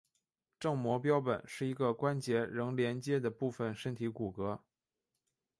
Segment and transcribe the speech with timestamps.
[0.59, 4.59] 正模标本是一个关节仍连阶的部分身体骨骼。